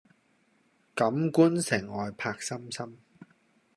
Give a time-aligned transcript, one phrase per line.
[0.95, 2.97] 錦官城外柏森森